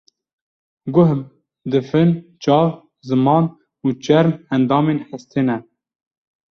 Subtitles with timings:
[0.95, 1.11] Guh,
[1.75, 2.09] difin,
[2.43, 2.67] çav,
[3.07, 3.45] ziman
[3.85, 5.57] û çerm endamên hestê ne.